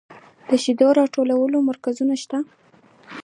د 0.49 0.51
شیدو 0.63 0.87
راټولولو 0.99 1.57
مرکزونه 1.69 2.13
شته 2.21 2.37